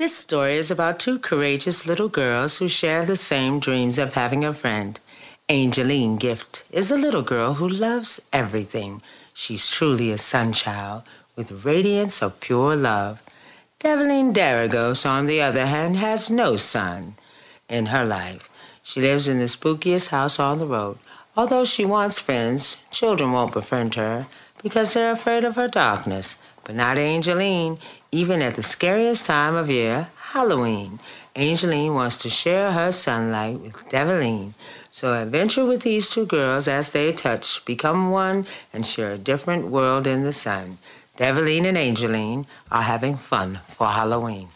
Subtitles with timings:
[0.00, 4.46] This story is about two courageous little girls who share the same dreams of having
[4.46, 4.98] a friend.
[5.46, 9.02] Angelene Gift is a little girl who loves everything.
[9.34, 11.02] She's truly a sunchild
[11.36, 13.22] with radiance of pure love.
[13.78, 17.16] Develene Daragoes, on the other hand, has no sun
[17.68, 18.48] in her life.
[18.82, 20.96] She lives in the spookiest house on the road.
[21.36, 24.28] Although she wants friends, children won't befriend her
[24.62, 26.36] because they're afraid of her darkness.
[26.64, 27.78] But not Angelene.
[28.12, 30.98] Even at the scariest time of year, Halloween,
[31.34, 34.54] Angelene wants to share her sunlight with Develene.
[34.90, 39.68] So adventure with these two girls as they touch, become one, and share a different
[39.68, 40.78] world in the sun.
[41.16, 44.48] Develene and Angelene are having fun for Halloween.